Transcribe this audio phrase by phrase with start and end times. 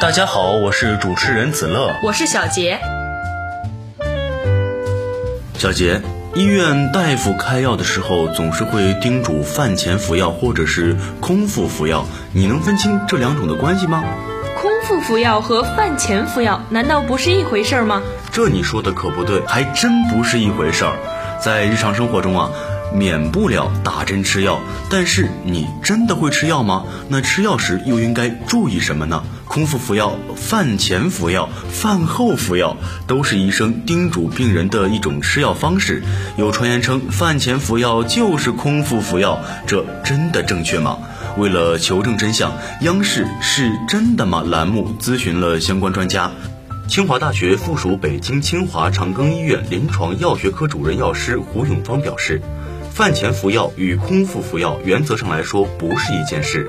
[0.00, 1.92] 大家好，我是主持人子乐。
[2.04, 2.78] 我是小杰。
[5.58, 6.00] 小杰，
[6.36, 14.04] 医院大夫开药的时候总是会叮嘱饭前服药或者是空腹服药，你能分清这两种的关系吗？
[14.56, 18.00] 空腹服药和饭前服药难道不是一回事儿吗？
[18.30, 20.96] 这你说的可不对，还真不是一回事儿。
[21.40, 22.50] 在日常生活中啊，
[22.94, 24.60] 免不了打针吃药，
[24.90, 26.84] 但是你真的会吃药吗？
[27.08, 29.22] 那吃药时又应该注意什么呢？
[29.46, 36.02] 空腹服药、饭前服药、饭后服药，都是医生叮嘱病人的一种吃药方式。
[36.36, 40.98] 有传言称饭前服药就是空腹服药，这真的正确吗？
[41.38, 42.52] 为了求证真相，
[42.82, 46.30] 央视“是真的吗”栏目咨询了相关专家。
[46.88, 52.42] 清华大学附属北京清华长庚医院临床药学科主任药师胡永芳表示，
[52.98, 56.68] 饭前服药与空腹服药原则上来说不是一件事。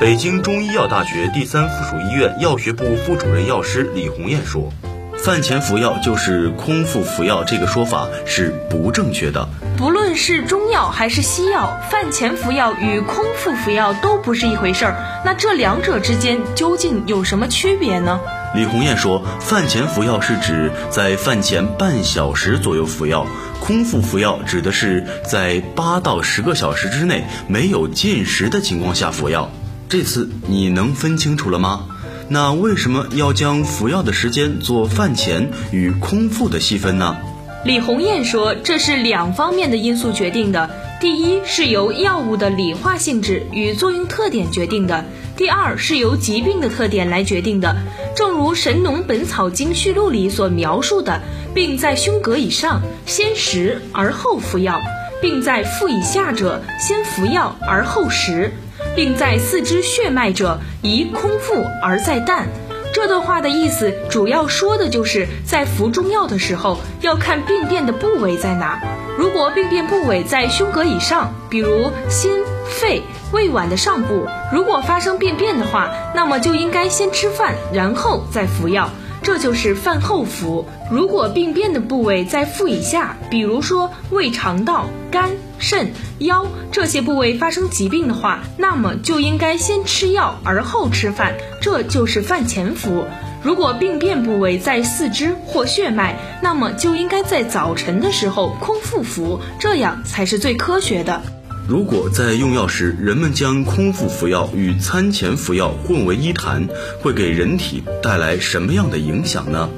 [0.00, 4.72] 北京中医药大学第三附属医院药学部副主任药师李红艳说，
[5.16, 9.48] 饭前服药就是空腹服药这个说法是不正确的。
[9.76, 14.96] 不论是中药还是西药，饭前服药与空腹服药都不是一回事儿。
[15.24, 18.18] 那这两者之间究竟有什么区别呢？
[18.56, 23.24] 李红艳说，饭前服药是指在饭前半小时左右服药，
[23.68, 29.50] 空腹服药指的是在八到十个小时之内没有进食的情况下服药。
[29.90, 31.84] 这次你能分清楚了吗？
[32.30, 37.18] 那为什么要将服药的时间做饭前与空腹的细分呢？
[37.66, 40.70] 李红艳说，这是两方面的因素决定的。
[41.00, 45.04] 第一是由药物的理化性质与作用特点决定的，
[45.36, 47.76] 第二是由疾病的特点来决定的。
[48.16, 51.20] 正如《神农本草经序录》里所描述的，
[51.54, 54.74] 病在胸膈以上，先食而后服药；
[55.22, 58.50] 病在腹以下者，先服药而后食；
[58.96, 62.48] 病在四肢血脉者，宜空腹而再啖。
[62.92, 68.80] 这段话的意思主要说的就是在服中药的时候，要看病变的部位在哪。
[69.16, 72.30] 如果病变部位在胸膈以上，比如心、
[72.66, 78.90] 肺、胃脘的上部，如果发生病变的话，那么就应该先吃饭，然后再服药，
[79.22, 80.66] 这就是饭后服。
[80.90, 93.04] 如果病变的部位在腹以下，比如说胃肠道、肝、肾、腰这些部位发生疾病的话，那么就应该先吃药而后吃饭，这就是饭前服。
[93.42, 101.22] 如果病变部位在四肢或血脉，那么就应该在早晨的时候空腹服，这样才是最科学的。
[101.68, 106.66] 如果在用药时，人们将空腹服药与餐前服药混为一谈，
[107.02, 109.68] 会给人体带来什么样的影响呢？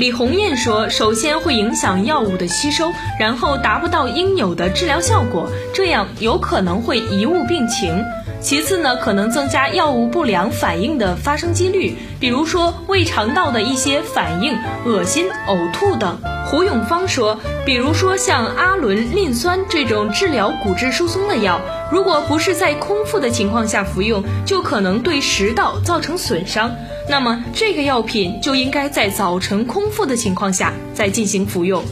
[0.00, 8.02] 李红艳说，首先会影响药物的吸收，然后达不到应有的治疗效果，这样有可能会贻误病情。
[8.40, 14.56] 其次呢，可能增加药物不良反应的发生几率，比如说胃肠道的一些反应、
[14.86, 16.18] 恶心、呕吐等。
[16.46, 21.60] 胡永芳说，比如说像阿伦磷酸这种治疗骨质疏松的药，
[21.92, 26.74] 如果不是在空腹的情况下服用，就可能对食道造成损伤。
[27.08, 31.84] 那么这个药品就应该在早晨空腹的情况下再进行服用。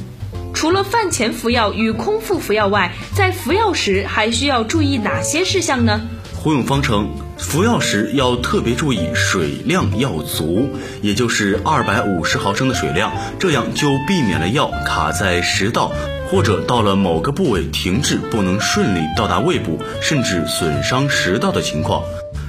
[0.55, 6.01] 除了饭前服药与空腹服药外，在服药时还需要注意哪些事项呢？
[6.49, 10.71] 服用方称，服药时要特别注意水量要足，
[11.03, 15.93] 也就是二百五十毫升的水量，这样就避免了药卡在食道，
[16.31, 22.03] 或者到了某个部位停滞，不能顺利到达胃部，甚至损伤食道的情况。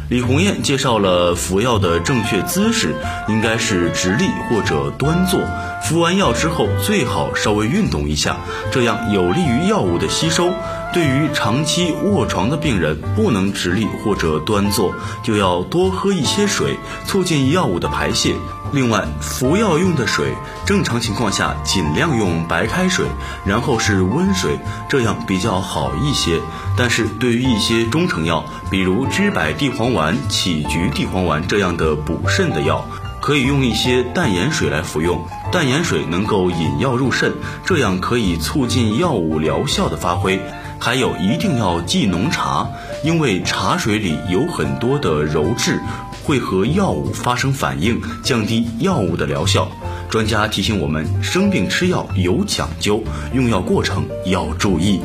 [0.09, 2.95] 李红艳介绍了服药的正确姿势，
[3.27, 5.41] 应该是直立或者端坐。
[5.83, 8.37] 服完药之后，最好稍微运动一下，
[8.71, 10.53] 这样有利于药物的吸收。
[10.91, 18.35] 对于长期卧床的病人，不能直立或者端坐，就要多喝一些水，促进药物的排泄。
[18.71, 20.33] 另外，服药用的水，
[20.65, 23.05] 正常情况下尽量用白开水，
[23.45, 24.59] 然后是温水，
[24.89, 26.39] 这样比较好一些。
[26.75, 32.83] 但是对于一些中成药，比如知柏地黄丸、杞菊地黄丸这样的补肾的药，
[33.21, 35.23] 可以用一些淡盐水来服用。
[35.51, 37.33] 淡盐水能够引药入肾，
[37.65, 40.39] 这样可以促进药物疗效的发挥。
[40.79, 42.67] 还有一定要忌浓茶，
[43.03, 45.79] 因为茶水里有很多的鞣质，
[46.23, 49.67] 会和药物发生反应，降低药物的疗效。
[50.09, 53.03] 专家提醒我们，生病吃药有讲究，
[53.33, 55.01] 用药过程要注意。